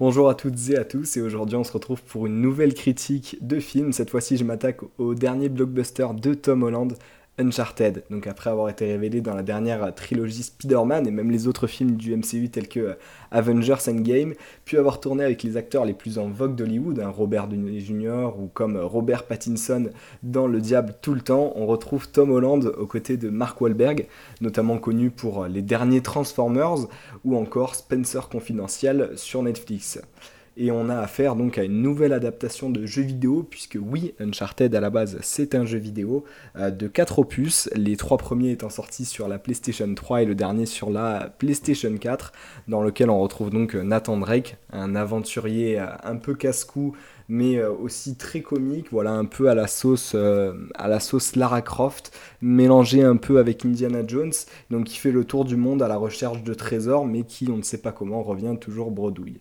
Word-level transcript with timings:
Bonjour 0.00 0.30
à 0.30 0.34
toutes 0.34 0.70
et 0.70 0.78
à 0.78 0.86
tous 0.86 1.18
et 1.18 1.20
aujourd'hui 1.20 1.56
on 1.56 1.62
se 1.62 1.72
retrouve 1.72 2.02
pour 2.02 2.24
une 2.24 2.40
nouvelle 2.40 2.72
critique 2.72 3.36
de 3.42 3.60
film. 3.60 3.92
Cette 3.92 4.08
fois-ci 4.08 4.38
je 4.38 4.44
m'attaque 4.44 4.80
au 4.96 5.14
dernier 5.14 5.50
blockbuster 5.50 6.06
de 6.14 6.32
Tom 6.32 6.62
Holland, 6.62 6.94
Uncharted. 7.40 8.04
Donc 8.10 8.26
après 8.26 8.50
avoir 8.50 8.68
été 8.68 8.86
révélé 8.86 9.20
dans 9.20 9.34
la 9.34 9.42
dernière 9.42 9.94
trilogie 9.94 10.42
Spider-Man 10.42 11.06
et 11.06 11.10
même 11.10 11.30
les 11.30 11.48
autres 11.48 11.66
films 11.66 11.96
du 11.96 12.14
MCU 12.16 12.50
tels 12.50 12.68
que 12.68 12.80
euh, 12.80 12.94
Avengers 13.30 13.88
Endgame, 13.88 14.34
puis 14.64 14.76
avoir 14.76 15.00
tourné 15.00 15.24
avec 15.24 15.42
les 15.42 15.56
acteurs 15.56 15.84
les 15.84 15.94
plus 15.94 16.18
en 16.18 16.28
vogue 16.28 16.54
d'Hollywood, 16.54 17.00
hein, 17.00 17.08
Robert 17.08 17.48
Downey 17.48 17.80
Jr. 17.80 18.30
ou 18.38 18.48
comme 18.52 18.76
euh, 18.76 18.84
Robert 18.84 19.24
Pattinson 19.24 19.90
dans 20.22 20.46
Le 20.46 20.60
Diable 20.60 20.94
tout 21.00 21.14
le 21.14 21.20
temps, 21.20 21.52
on 21.56 21.66
retrouve 21.66 22.08
Tom 22.10 22.30
Holland 22.30 22.72
aux 22.78 22.86
côtés 22.86 23.16
de 23.16 23.30
Mark 23.30 23.60
Wahlberg, 23.60 24.06
notamment 24.40 24.78
connu 24.78 25.10
pour 25.10 25.44
euh, 25.44 25.48
les 25.48 25.62
derniers 25.62 26.02
Transformers 26.02 26.86
ou 27.24 27.36
encore 27.36 27.74
Spencer 27.74 28.28
Confidential 28.28 29.12
sur 29.16 29.42
Netflix 29.42 29.98
et 30.60 30.70
on 30.70 30.90
a 30.90 30.96
affaire 30.98 31.36
donc 31.36 31.56
à 31.56 31.64
une 31.64 31.80
nouvelle 31.80 32.12
adaptation 32.12 32.68
de 32.68 32.84
jeu 32.84 33.00
vidéo, 33.00 33.46
puisque 33.48 33.78
oui, 33.80 34.14
Uncharted 34.20 34.74
à 34.74 34.80
la 34.80 34.90
base 34.90 35.16
c'est 35.22 35.54
un 35.54 35.64
jeu 35.64 35.78
vidéo 35.78 36.24
euh, 36.56 36.70
de 36.70 36.86
4 36.86 37.20
opus, 37.20 37.70
les 37.74 37.96
trois 37.96 38.18
premiers 38.18 38.50
étant 38.50 38.68
sortis 38.68 39.06
sur 39.06 39.26
la 39.26 39.38
PlayStation 39.38 39.92
3 39.92 40.22
et 40.22 40.24
le 40.26 40.34
dernier 40.34 40.66
sur 40.66 40.90
la 40.90 41.34
PlayStation 41.38 41.96
4, 41.96 42.32
dans 42.68 42.82
lequel 42.82 43.08
on 43.08 43.18
retrouve 43.20 43.48
donc 43.48 43.74
Nathan 43.74 44.18
Drake, 44.18 44.58
un 44.70 44.94
aventurier 44.94 45.80
euh, 45.80 45.86
un 46.02 46.16
peu 46.16 46.34
casse-cou, 46.34 46.94
mais 47.30 47.56
euh, 47.56 47.72
aussi 47.72 48.16
très 48.16 48.42
comique, 48.42 48.88
voilà 48.90 49.12
un 49.12 49.24
peu 49.24 49.48
à 49.48 49.54
la 49.54 49.66
sauce 49.66 50.14
à 50.14 50.88
la 50.88 51.00
sauce 51.00 51.36
Lara 51.36 51.62
Croft, 51.62 52.14
mélangé 52.42 53.02
un 53.02 53.16
peu 53.16 53.38
avec 53.38 53.64
Indiana 53.64 54.02
Jones, 54.06 54.32
donc 54.68 54.84
qui 54.84 54.98
fait 54.98 55.12
le 55.12 55.24
tour 55.24 55.46
du 55.46 55.56
monde 55.56 55.80
à 55.80 55.88
la 55.88 55.96
recherche 55.96 56.42
de 56.42 56.52
trésors, 56.52 57.06
mais 57.06 57.22
qui 57.22 57.48
on 57.50 57.56
ne 57.56 57.62
sait 57.62 57.80
pas 57.80 57.92
comment 57.92 58.22
revient 58.22 58.56
toujours 58.60 58.90
bredouille. 58.90 59.40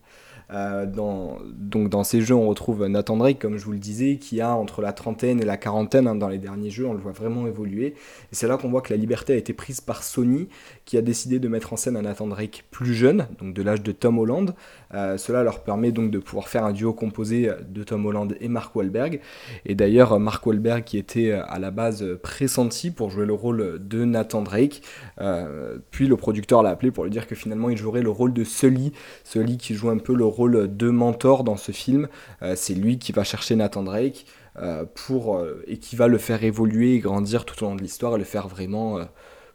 Euh, 0.52 0.86
dans, 0.86 1.38
donc 1.54 1.90
dans 1.90 2.04
ces 2.04 2.22
jeux, 2.22 2.36
on 2.36 2.48
retrouve 2.48 2.88
Nathan 2.88 3.18
Drake, 3.18 3.40
comme 3.40 3.58
je 3.58 3.66
vous 3.66 3.72
le 3.72 3.80
disais, 3.80 4.18
qui 4.18 4.42
a 4.42 4.56
entre 4.56 4.82
la 4.82 4.94
trentaine 4.94 5.40
et 5.42 5.46
la 5.46 5.58
quarantaine 5.58 6.08
hein, 6.08 6.16
dans 6.16 6.28
les 6.28 6.38
derniers 6.38 6.70
jeux, 6.70 6.86
on 6.86 6.94
le 6.94 7.00
voit 7.00 7.12
vraiment 7.12 7.48
évoluer. 7.48 7.88
Et 7.88 8.34
c'est 8.34 8.48
là 8.48 8.58
qu'on 8.58 8.70
voit 8.70 8.82
que 8.82 8.92
la 8.92 8.98
liberté 8.98 9.34
a 9.34 9.36
été 9.36 9.54
prise 9.54 9.82
par 9.82 10.04
Sony, 10.04 10.48
qui 10.86 10.98
a 10.98 11.02
décidé 11.02 11.40
de 11.40 11.48
mettre 11.48 11.74
en 11.74 11.78
scène 11.78 11.96
un 11.98 12.02
Nathan 12.02 12.28
Drake 12.28 12.66
plus 12.72 12.94
jeune, 12.94 13.28
donc 13.40 13.54
de 13.54 13.62
l'âge 13.62 13.84
de 13.84 13.92
Tom 13.92 14.18
Holland. 14.18 14.56
Euh, 14.94 15.18
cela 15.18 15.44
leur 15.44 15.62
permet 15.62 15.92
donc 15.92 16.10
de 16.10 16.18
pouvoir 16.18 16.48
faire 16.48 16.66
un 16.66 16.74
duo 16.74 16.94
composé 16.94 17.52
de 17.70 17.84
Tom 17.84 18.06
Holland 18.06 18.36
et 18.40 18.48
Mark 18.48 18.76
Wahlberg. 18.76 19.22
Et 19.66 19.76
d'ailleurs, 19.76 20.20
Mark 20.20 20.46
Wahlberg, 20.46 20.84
qui 20.84 20.98
était 20.98 21.32
à 21.32 21.60
la 21.60 21.70
base 21.70 22.06
pressenti 22.24 22.90
pour 22.90 23.12
jouer 23.12 23.26
le 23.26 23.34
rôle 23.34 23.80
de 23.80 24.04
Nathan 24.04 24.42
Drake, 24.42 24.82
euh, 25.22 25.78
puis 25.92 26.08
le 26.08 26.18
producteur 26.18 26.64
l'a 26.64 26.72
appelé 26.72 26.92
pour 26.92 27.04
lui 27.04 27.12
dire 27.12 27.28
que 27.28 27.36
finalement 27.36 27.70
il 27.70 27.78
jouerait 27.78 28.02
le 28.02 28.10
rôle 28.10 28.34
de 28.34 28.44
Sully, 28.44 28.94
Sully 29.24 29.58
qui 29.58 29.76
joue 29.76 29.90
un 29.90 29.98
peu 29.98 30.16
le 30.16 30.26
rôle 30.26 30.39
rôle 30.40 30.78
de 30.78 30.90
mentor 30.90 31.44
dans 31.44 31.58
ce 31.58 31.74
film. 31.74 32.08
Euh, 32.42 32.54
c'est 32.56 32.74
lui 32.74 32.98
qui 32.98 33.12
va 33.12 33.26
chercher 33.26 33.58
Nathan 33.58 33.84
Drake 33.84 34.26
euh, 34.58 34.86
pour, 34.86 35.36
euh, 35.36 35.62
et 35.68 35.78
qui 35.78 35.98
va 35.98 36.08
le 36.08 36.18
faire 36.18 36.44
évoluer 36.46 36.96
et 36.96 37.00
grandir 37.00 37.44
tout 37.44 37.62
au 37.62 37.68
long 37.68 37.76
de 37.76 37.82
l'histoire 37.82 38.16
et 38.16 38.18
le 38.18 38.24
faire 38.24 38.48
vraiment 38.48 39.00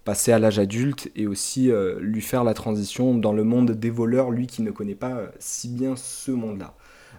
passer 0.05 0.33
à 0.33 0.39
l'âge 0.39 0.59
adulte 0.59 1.11
et 1.17 1.27
aussi 1.27 1.71
lui 1.99 2.21
faire 2.21 2.45
la 2.45 2.53
transition 2.53 3.15
dans 3.15 3.33
le 3.33 3.43
monde 3.43 3.71
des 3.71 3.89
voleurs, 3.89 4.31
lui 4.31 4.47
qui 4.47 4.61
ne 4.61 4.71
connaît 4.71 4.95
pas 4.95 5.23
si 5.39 5.69
bien 5.69 5.97
ce 5.97 6.31
monde-là. 6.31 6.75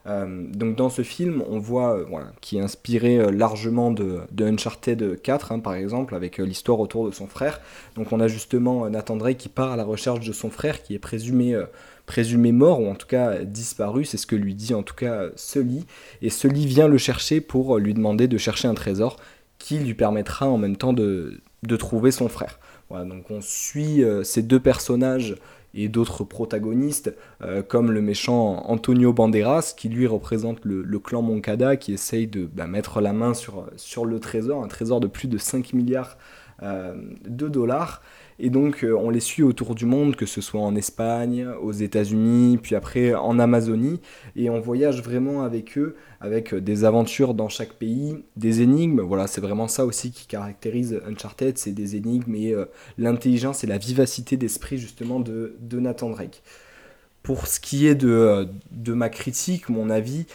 Euh, 0.07 0.45
donc 0.51 0.75
dans 0.75 0.89
ce 0.89 1.01
film, 1.01 1.43
on 1.49 1.59
voit, 1.59 1.97
euh, 1.97 2.05
qui 2.41 2.57
est 2.57 2.61
inspiré 2.61 3.17
euh, 3.17 3.31
largement 3.31 3.91
de, 3.91 4.21
Uncharted 4.39 5.21
4, 5.21 5.51
hein, 5.51 5.59
par 5.59 5.75
exemple, 5.75 6.15
avec 6.15 6.37
l'histoire 6.37 6.79
autour 6.79 7.07
de 7.07 7.13
son 7.13 7.27
frère. 7.27 7.59
Donc 7.95 8.11
on 8.11 8.19
a 8.19 8.27
justement 8.27 8.89
Nathan 8.89 9.15
Drake 9.15 9.37
qui 9.37 9.49
part 9.49 9.71
à 9.71 9.75
la 9.75 9.83
recherche 9.83 10.25
de 10.25 10.33
son 10.33 10.49
frère, 10.49 10.83
qui 10.83 10.93
est 10.93 10.99
présumé 10.99 11.59
présumé 12.05 12.51
mort 12.51 12.81
ou 12.81 12.87
en 12.87 12.93
tout 12.93 13.07
cas 13.07 13.43
disparu, 13.43 14.05
c'est 14.05 14.17
ce 14.17 14.27
que 14.27 14.35
lui 14.35 14.53
dit 14.53 14.75
en 14.75 14.83
tout 14.83 14.93
cas 14.93 15.29
Sully. 15.35 15.87
Et 16.21 16.29
Sully 16.29 16.67
vient 16.67 16.87
le 16.87 16.99
chercher 16.99 17.41
pour 17.41 17.79
lui 17.79 17.95
demander 17.95 18.27
de 18.27 18.37
chercher 18.37 18.67
un 18.67 18.75
trésor 18.75 19.17
qui 19.57 19.79
lui 19.79 19.95
permettra 19.95 20.47
en 20.47 20.59
même 20.59 20.77
temps 20.77 20.93
de, 20.93 21.41
de 21.63 21.75
trouver 21.75 22.11
son 22.11 22.29
frère. 22.29 22.59
Voilà, 22.89 23.05
donc 23.05 23.31
on 23.31 23.41
suit 23.41 24.03
ces 24.23 24.43
deux 24.43 24.59
personnages 24.59 25.35
et 25.75 25.89
d'autres 25.89 26.23
protagonistes, 26.23 27.13
euh, 27.41 27.61
comme 27.61 27.91
le 27.91 28.01
méchant 28.01 28.63
Antonio 28.65 29.13
Banderas, 29.13 29.73
qui 29.77 29.89
lui 29.89 30.07
représente 30.07 30.63
le, 30.63 30.99
clan 30.99 31.21
Moncada, 31.21 31.75
qui 31.75 31.93
essaye 31.93 32.27
de 32.27 32.45
bah, 32.45 32.65
mettre 32.65 33.01
la 33.01 33.13
main 33.13 33.33
sur, 33.33 33.67
sur 33.75 34.05
le 34.05 34.19
trésor, 34.19 34.63
un 34.63 34.67
trésor 34.67 35.01
de 35.01 35.07
plus 35.07 35.27
de 35.27 35.37
5 35.37 35.73
milliards 35.73 36.17
de 36.61 37.47
dollars. 37.47 38.01
Et 38.37 38.49
donc 38.49 38.83
euh, 38.83 38.93
on 38.93 39.09
les 39.09 39.21
suit 39.21 39.43
autour 39.43 39.75
du 39.75 39.85
monde, 39.85 40.15
que 40.15 40.25
ce 40.25 40.41
soit 40.41 40.59
en 40.59 40.75
Espagne, 40.75 41.47
aux 41.61 41.71
États-Unis, 41.71 42.59
puis 42.61 42.75
après 42.75 43.13
en 43.13 43.39
Amazonie, 43.39 44.01
et 44.35 44.49
on 44.49 44.59
voyage 44.59 45.01
vraiment 45.01 45.43
avec 45.43 45.77
eux, 45.77 45.95
avec 46.19 46.53
euh, 46.53 46.59
des 46.59 46.83
aventures 46.83 47.33
dans 47.33 47.47
chaque 47.47 47.73
pays, 47.73 48.17
des 48.35 48.61
énigmes. 48.61 49.01
Voilà, 49.01 49.27
c'est 49.27 49.39
vraiment 49.39 49.69
ça 49.69 49.85
aussi 49.85 50.11
qui 50.11 50.27
caractérise 50.27 50.99
Uncharted, 51.07 51.57
c'est 51.57 51.71
des 51.71 51.95
énigmes 51.95 52.35
et 52.35 52.53
euh, 52.53 52.65
l'intelligence 52.97 53.63
et 53.63 53.67
la 53.67 53.77
vivacité 53.77 54.35
d'esprit 54.35 54.77
justement 54.77 55.21
de, 55.21 55.55
Nathan 55.71 56.09
Drake. 56.09 56.41
Pour 57.23 57.47
ce 57.47 57.59
qui 57.59 57.87
est 57.87 57.95
de, 57.95 58.47
de 58.71 58.93
ma 58.93 59.09
critique, 59.09 59.69
mon 59.69 59.89
avis, 59.89 60.25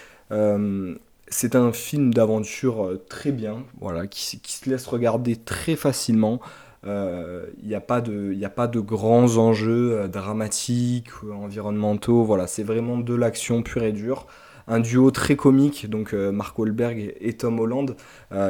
c'est 1.30 1.54
un 1.56 1.72
film 1.72 2.12
d'aventure 2.12 2.98
très 3.08 3.32
bien, 3.32 3.64
voilà, 3.80 4.06
qui, 4.06 4.40
se 4.44 4.68
laisse 4.68 4.86
regarder 4.86 5.36
très 5.36 5.76
facilement. 5.76 6.40
Il 6.82 6.88
euh, 6.88 7.46
n'y 7.62 7.74
a, 7.74 7.78
a 7.78 7.80
pas 7.80 8.00
de 8.00 8.80
grands 8.80 9.36
enjeux 9.36 9.92
euh, 9.92 10.08
dramatiques, 10.08 11.10
environnementaux. 11.30 12.24
Voilà, 12.24 12.46
c'est 12.46 12.62
vraiment 12.62 12.96
de 12.96 13.14
l'action 13.14 13.62
pure 13.62 13.82
et 13.82 13.92
dure 13.92 14.26
un 14.66 14.80
duo 14.80 15.10
très 15.10 15.34
comique, 15.34 15.90
donc 15.90 16.14
euh, 16.14 16.30
Mark 16.30 16.56
Wahlberg 16.58 17.14
et, 17.20 17.32
Tom 17.32 17.58
Holland. 17.58 17.96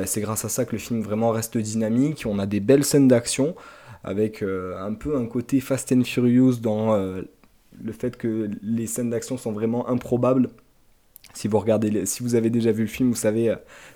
c'est 0.04 0.20
grâce 0.20 0.44
à 0.44 0.48
ça 0.48 0.64
que 0.64 0.72
le 0.72 0.78
film 0.78 1.00
vraiment 1.00 1.30
reste 1.30 1.56
dynamique. 1.58 2.24
On 2.26 2.38
a 2.38 2.46
des 2.46 2.60
belles 2.60 2.84
scènes 2.84 3.08
d'action 3.08 3.54
avec 4.04 4.42
un 4.42 4.94
peu 4.94 5.16
un 5.16 5.26
côté 5.26 5.60
Fast 5.60 5.92
and 5.92 6.04
Furious 6.04 6.56
dans 6.56 6.94
le 6.94 7.92
fait 7.92 8.16
que 8.16 8.50
les 8.62 8.86
scènes 8.86 9.10
d'action 9.10 9.38
sont 9.38 9.52
vraiment 9.52 9.88
improbables. 9.88 10.50
Si 11.34 11.48
vous 11.48 11.58
regardez, 11.58 12.06
si 12.06 12.22
vous 12.22 12.34
avez 12.34 12.50
déjà 12.50 12.72
vu 12.72 12.82
le 12.82 12.88
film, 12.88 13.10
vous 13.10 13.14
savez 13.14 13.54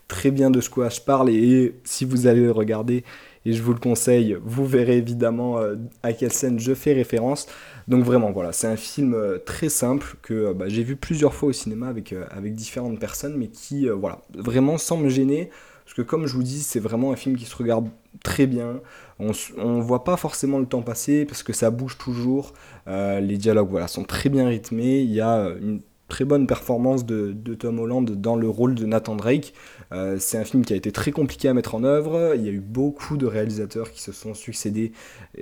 très 0.09 0.31
bien 0.31 0.51
de 0.51 0.61
quoi 0.69 0.89
je 0.89 1.01
parle 1.01 1.31
et 1.31 1.75
si 1.85 2.05
vous 2.05 2.27
allez 2.27 2.43
le 2.43 2.53
regarder, 2.53 3.05
et 3.47 3.53
je 3.53 3.63
vous 3.63 3.73
le 3.73 3.79
conseille. 3.79 4.37
Vous 4.43 4.67
verrez 4.67 4.99
évidemment 4.99 5.59
euh, 5.59 5.77
à 6.03 6.13
quelle 6.13 6.33
scène 6.33 6.59
je 6.59 6.75
fais 6.75 6.93
référence. 6.93 7.47
Donc 7.89 8.05
vraiment, 8.05 8.33
voilà, 8.33 8.53
c'est 8.53 8.67
un 8.67 8.77
film 8.77 9.15
euh, 9.15 9.39
très 9.39 9.69
simple 9.69 10.17
que 10.23 10.35
euh, 10.35 10.55
bah, 10.55 10.69
j'ai 10.69 10.83
vu 10.83 10.97
plusieurs 10.97 11.35
fois 11.35 11.51
au 11.51 11.53
cinéma 11.53 11.89
avec, 11.89 12.15
avec 12.31 12.55
différentes 12.55 12.99
personnes, 12.99 13.37
mais 13.37 13.49
qui, 13.49 13.89
voilà, 13.89 14.23
vraiment 14.35 14.79
sans 14.79 14.97
me 14.97 15.09
gêner. 15.09 15.51
Parce 15.85 15.95
que 15.95 16.03
comme 16.03 16.27
je 16.27 16.33
vous 16.33 16.43
dis, 16.43 16.61
c'est 16.61 16.81
vraiment 16.81 17.13
un 17.13 17.17
film 17.17 17.37
qui 17.37 17.45
se 17.45 17.55
regarde 17.55 17.89
très 18.23 18.47
bien. 18.47 18.81
On 19.19 19.29
ne 19.29 19.83
voit 19.83 20.03
pas 20.03 20.17
forcément 20.17 20.59
le 20.59 20.65
temps 20.65 20.81
passer 20.81 21.27
parce 21.27 21.43
que 21.43 21.53
ça 21.53 21.71
bouge 21.71 21.99
toujours. 21.99 22.55
les 22.87 23.37
dialogues 23.37 23.69
voilà, 23.69 23.87
sont 23.87 24.05
très 24.05 24.31
bien 24.31 24.49
rythmés. 24.49 25.01
Il 25.01 25.13
y 25.13 25.21
a 25.21 25.51
une 25.61 25.83
très 26.09 26.25
bonne 26.25 26.47
performance 26.47 27.07
de, 27.07 27.33
Tom 27.55 27.79
Holland 27.79 28.11
dans 28.11 28.37
le 28.37 28.49
rôle 28.49 28.75
de 28.75 28.85
Nathan 28.87 29.17
Drake. 29.17 29.55
Euh, 29.93 30.17
c'est 30.19 30.39
un 30.39 30.45
film 30.45 30.65
qui 30.65 30.73
a 30.73 30.77
été 30.77 30.93
très 30.93 31.13
compliqué 31.13 31.49
à 31.49 31.55
mettre 31.55 31.75
en 31.75 31.85
œuvre. 31.85 32.35
Il 32.37 32.43
y 32.43 32.49
a 32.49 32.53
eu 32.53 32.61
beaucoup 32.61 33.17
de 33.17 33.27
réalisateurs 33.27 33.91
qui 33.91 34.03
se 34.03 34.13
sont 34.13 34.35
succédés 34.35 34.93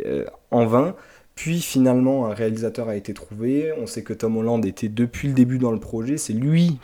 euh, 0.07 0.25
en 0.51 0.67
vain. 0.67 0.95
Puis 1.35 1.61
finalement, 1.61 2.27
un 2.27 2.35
réalisateur 2.35 2.89
a 2.89 2.97
été 2.97 3.15
trouvé. 3.15 3.73
On 3.81 3.87
sait 3.87 4.03
que 4.03 4.13
Tom 4.13 4.37
Holland 4.37 4.65
était 4.65 4.89
depuis 4.89 5.29
le 5.29 5.35
début 5.35 5.59
dans 5.59 5.73
le 5.73 5.81
projet. 5.81 6.17
C'est 6.17 6.35
lui 6.35 6.79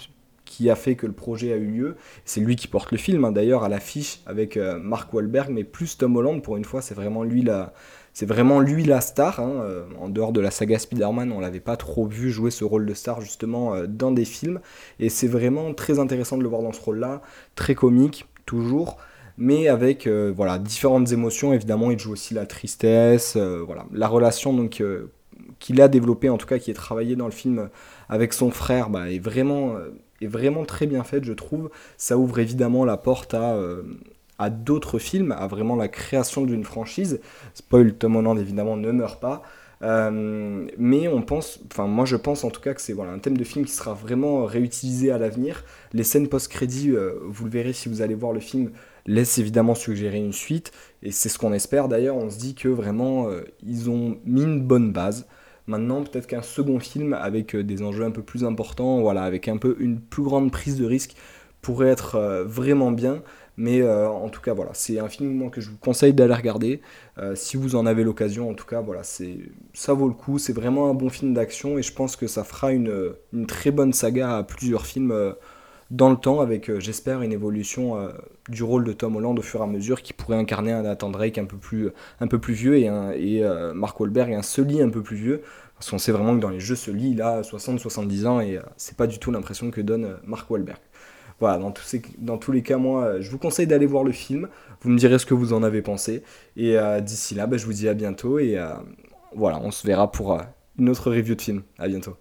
qui 0.48 0.70
a 0.70 0.74
fait 0.74 0.96
que 0.96 1.06
le 1.06 1.12
projet 1.12 1.52
a 1.52 1.56
eu 1.56 1.66
lieu. 1.66 1.96
C'est 2.24 2.40
lui 2.40 2.56
qui 2.56 2.66
porte 2.66 2.90
le 2.90 2.98
film, 2.98 3.24
hein. 3.24 3.32
d'ailleurs, 3.32 3.64
à 3.64 3.68
l'affiche 3.68 4.20
avec 4.26 4.56
euh, 4.56 4.78
Mark 4.80 5.12
Wahlberg, 5.12 5.50
mais 5.50 5.62
plus 5.62 5.98
Tom 5.98 6.16
Holland, 6.16 6.42
pour 6.42 6.56
une 6.56 6.64
fois, 6.64 6.80
c'est 6.80 6.94
vraiment 6.94 7.22
lui 7.22 7.42
la, 7.42 7.74
c'est 8.14 8.26
vraiment 8.26 8.58
lui 8.60 8.82
la 8.84 9.02
star. 9.02 9.40
Hein, 9.40 9.60
euh, 9.62 9.84
en 10.00 10.08
dehors 10.08 10.32
de 10.32 10.40
la 10.40 10.50
saga 10.50 10.78
Spider-Man, 10.78 11.32
on 11.32 11.40
l'avait 11.40 11.60
pas 11.60 11.76
trop 11.76 12.06
vu 12.06 12.30
jouer 12.30 12.50
ce 12.50 12.64
rôle 12.64 12.86
de 12.86 12.94
star 12.94 13.20
justement 13.20 13.74
euh, 13.74 13.86
dans 13.86 14.10
des 14.10 14.24
films. 14.24 14.60
Et 14.98 15.10
c'est 15.10 15.28
vraiment 15.28 15.74
très 15.74 15.98
intéressant 15.98 16.38
de 16.38 16.42
le 16.42 16.48
voir 16.48 16.62
dans 16.62 16.72
ce 16.72 16.80
rôle-là, 16.80 17.20
très 17.54 17.74
comique, 17.74 18.26
toujours 18.46 18.96
mais 19.40 19.68
avec 19.68 20.08
voilà 20.08 20.58
différentes 20.58 21.12
émotions. 21.12 21.52
Évidemment, 21.52 21.92
il 21.92 21.98
joue 22.00 22.10
aussi 22.10 22.34
la 22.34 22.44
tristesse, 22.44 23.36
voilà 23.36 23.86
la 23.92 24.08
relation 24.08 24.52
donc 24.52 24.82
qu'il 25.60 25.80
a 25.80 25.86
développée, 25.86 26.28
en 26.28 26.38
tout 26.38 26.48
cas 26.48 26.58
qui 26.58 26.72
est 26.72 26.74
travaillée 26.74 27.14
dans 27.14 27.26
le 27.26 27.30
film 27.30 27.68
avec 28.08 28.32
son 28.32 28.50
frère, 28.50 28.90
bah, 28.90 29.12
est 29.12 29.20
vraiment 29.20 29.76
est 30.20 30.26
vraiment 30.26 30.64
très 30.64 30.86
bien 30.86 31.04
faite, 31.04 31.24
je 31.24 31.32
trouve. 31.32 31.70
Ça 31.96 32.18
ouvre 32.18 32.38
évidemment 32.38 32.84
la 32.84 32.96
porte 32.96 33.34
à 33.34 33.56
à 34.38 34.50
d'autres 34.50 34.98
films, 34.98 35.32
à 35.32 35.46
vraiment 35.46 35.76
la 35.76 35.88
création 35.88 36.42
d'une 36.42 36.64
franchise. 36.64 37.20
Spoil, 37.54 37.94
Tom 37.94 38.16
Holland 38.16 38.38
évidemment 38.38 38.76
ne 38.76 38.92
meurt 38.92 39.20
pas. 39.20 39.42
Euh, 39.82 40.66
mais 40.76 41.06
on 41.06 41.22
pense, 41.22 41.60
enfin 41.70 41.86
moi 41.86 42.04
je 42.04 42.16
pense 42.16 42.42
en 42.42 42.50
tout 42.50 42.60
cas 42.60 42.74
que 42.74 42.80
c'est 42.80 42.92
voilà, 42.92 43.12
un 43.12 43.20
thème 43.20 43.36
de 43.36 43.44
film 43.44 43.64
qui 43.64 43.70
sera 43.70 43.94
vraiment 43.94 44.44
réutilisé 44.44 45.10
à 45.12 45.18
l'avenir. 45.18 45.64
Les 45.92 46.02
scènes 46.02 46.28
post-crédit, 46.28 46.90
euh, 46.90 47.14
vous 47.24 47.44
le 47.44 47.50
verrez 47.50 47.72
si 47.72 47.88
vous 47.88 48.02
allez 48.02 48.14
voir 48.14 48.32
le 48.32 48.40
film, 48.40 48.72
laissent 49.06 49.38
évidemment 49.38 49.74
suggérer 49.74 50.18
une 50.18 50.32
suite. 50.32 50.72
Et 51.02 51.12
c'est 51.12 51.28
ce 51.28 51.38
qu'on 51.38 51.52
espère 51.52 51.88
d'ailleurs, 51.88 52.16
on 52.16 52.30
se 52.30 52.38
dit 52.38 52.54
que 52.54 52.68
vraiment 52.68 53.28
euh, 53.28 53.42
ils 53.64 53.88
ont 53.88 54.18
mis 54.24 54.42
une 54.42 54.62
bonne 54.62 54.92
base. 54.92 55.26
Maintenant, 55.68 56.02
peut-être 56.02 56.26
qu'un 56.26 56.42
second 56.42 56.80
film 56.80 57.12
avec 57.12 57.54
des 57.54 57.82
enjeux 57.82 58.02
un 58.02 58.10
peu 58.10 58.22
plus 58.22 58.44
importants, 58.44 59.00
voilà, 59.00 59.22
avec 59.22 59.46
un 59.46 59.58
peu 59.58 59.76
une 59.78 60.00
plus 60.00 60.24
grande 60.24 60.50
prise 60.50 60.76
de 60.76 60.84
risque, 60.84 61.14
pourrait 61.62 61.88
être 61.88 62.44
vraiment 62.46 62.90
bien. 62.90 63.22
Mais 63.56 63.82
en 63.88 64.28
tout 64.28 64.40
cas, 64.40 64.54
voilà, 64.54 64.70
c'est 64.72 64.98
un 64.98 65.08
film 65.08 65.50
que 65.50 65.60
je 65.60 65.70
vous 65.70 65.76
conseille 65.76 66.14
d'aller 66.14 66.34
regarder. 66.34 66.80
si 67.34 67.56
vous 67.56 67.76
en 67.76 67.86
avez 67.86 68.02
l'occasion, 68.02 68.48
en 68.48 68.54
tout 68.54 68.66
cas, 68.66 68.80
voilà, 68.80 69.02
ça 69.02 69.92
vaut 69.92 70.08
le 70.08 70.14
coup. 70.14 70.38
C'est 70.38 70.52
vraiment 70.52 70.88
un 70.88 70.94
bon 70.94 71.10
film 71.10 71.34
d'action 71.34 71.76
et 71.76 71.82
je 71.82 71.92
pense 71.92 72.16
que 72.16 72.26
ça 72.26 72.44
fera 72.44 72.72
une 72.72 73.14
très 73.46 73.70
bonne 73.70 73.92
saga 73.92 74.38
à 74.38 74.42
plusieurs 74.44 74.86
films 74.86 75.34
dans 75.90 76.10
le 76.10 76.16
temps, 76.16 76.40
avec, 76.40 76.68
euh, 76.68 76.80
j'espère, 76.80 77.22
une 77.22 77.32
évolution 77.32 77.96
euh, 77.96 78.10
du 78.48 78.62
rôle 78.62 78.84
de 78.84 78.92
Tom 78.92 79.16
Holland 79.16 79.38
au 79.38 79.42
fur 79.42 79.60
et 79.60 79.62
à 79.62 79.66
mesure, 79.66 80.02
qui 80.02 80.12
pourrait 80.12 80.36
incarner 80.36 80.72
un 80.72 80.82
Nathan 80.82 81.08
Drake 81.08 81.38
un 81.38 81.46
peu 81.46 81.56
plus, 81.56 81.90
un 82.20 82.26
peu 82.26 82.38
plus 82.38 82.52
vieux 82.52 82.78
et, 82.78 82.88
un, 82.88 83.12
et 83.12 83.42
euh, 83.42 83.72
Mark 83.72 83.98
Wahlberg 83.98 84.34
un 84.34 84.42
Sully 84.42 84.82
un 84.82 84.90
peu 84.90 85.02
plus 85.02 85.16
vieux. 85.16 85.42
Parce 85.76 85.90
qu'on 85.90 85.98
sait 85.98 86.12
vraiment 86.12 86.34
que 86.36 86.40
dans 86.40 86.50
les 86.50 86.60
jeux, 86.60 86.74
Sully, 86.74 87.12
il 87.12 87.22
a 87.22 87.40
60-70 87.40 88.26
ans 88.26 88.40
et 88.40 88.58
c'est 88.76 88.96
pas 88.96 89.06
du 89.06 89.18
tout 89.18 89.30
l'impression 89.30 89.70
que 89.70 89.80
donne 89.80 90.16
Mark 90.26 90.50
Wahlberg. 90.50 90.78
Voilà, 91.38 91.56
dans 91.58 91.70
tous, 91.70 91.84
ces, 91.84 92.02
dans 92.18 92.36
tous 92.36 92.50
les 92.50 92.62
cas, 92.62 92.78
moi, 92.78 93.20
je 93.20 93.30
vous 93.30 93.38
conseille 93.38 93.68
d'aller 93.68 93.86
voir 93.86 94.02
le 94.02 94.10
film. 94.10 94.48
Vous 94.80 94.90
me 94.90 94.98
direz 94.98 95.20
ce 95.20 95.26
que 95.26 95.34
vous 95.34 95.52
en 95.52 95.62
avez 95.62 95.80
pensé. 95.80 96.24
Et 96.56 96.76
d'ici 97.00 97.36
là, 97.36 97.46
bah, 97.46 97.58
je 97.58 97.64
vous 97.64 97.74
dis 97.74 97.88
à 97.88 97.94
bientôt. 97.94 98.40
Et 98.40 98.58
voilà, 99.36 99.60
on 99.62 99.70
se 99.70 99.86
verra 99.86 100.10
pour 100.10 100.40
une 100.80 100.88
autre 100.88 101.12
review 101.12 101.36
de 101.36 101.42
film. 101.42 101.62
À 101.78 101.86
bientôt. 101.86 102.16